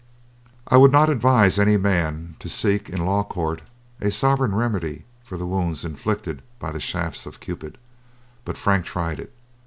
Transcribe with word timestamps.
I 0.67 0.77
would 0.77 0.91
not 0.91 1.11
advise 1.11 1.59
any 1.59 1.77
man 1.77 2.35
to 2.39 2.49
seek 2.49 2.89
in 2.89 3.01
a 3.01 3.05
law 3.05 3.21
court 3.23 3.61
a 3.99 4.09
sovereign 4.09 4.55
remedy 4.55 5.05
for 5.21 5.37
the 5.37 5.45
wounds 5.45 5.85
inflicted 5.85 6.41
by 6.57 6.71
the 6.71 6.79
shafts 6.79 7.27
of 7.27 7.39
Cupid; 7.39 7.77
but 8.43 8.57
Frank 8.57 8.85
tried 8.87 9.19
it. 9.19 9.31